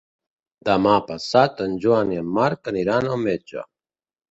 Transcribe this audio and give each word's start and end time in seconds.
Demà 0.69 0.93
passat 1.09 1.61
en 1.67 1.77
Joan 1.85 2.15
i 2.17 2.23
en 2.23 2.33
Marc 2.41 2.73
aniran 2.75 3.13
al 3.13 3.23
metge. 3.29 3.71